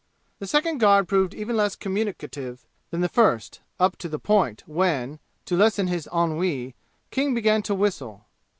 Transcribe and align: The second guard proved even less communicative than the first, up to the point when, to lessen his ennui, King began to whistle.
The 0.39 0.47
second 0.47 0.79
guard 0.79 1.07
proved 1.07 1.35
even 1.35 1.55
less 1.55 1.75
communicative 1.75 2.65
than 2.89 3.01
the 3.01 3.07
first, 3.07 3.61
up 3.79 3.97
to 3.97 4.09
the 4.09 4.17
point 4.17 4.63
when, 4.65 5.19
to 5.45 5.55
lessen 5.55 5.85
his 5.85 6.09
ennui, 6.11 6.73
King 7.11 7.35
began 7.35 7.61
to 7.61 7.75
whistle. 7.75 8.25